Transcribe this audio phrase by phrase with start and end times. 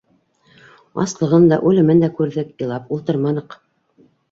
[1.03, 3.57] Аслығын да, үлемен дә күрҙек, илап ултырманыҡ.